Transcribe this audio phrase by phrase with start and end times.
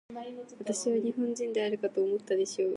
[0.57, 2.69] 私は日本人であるかと思ったでしょう。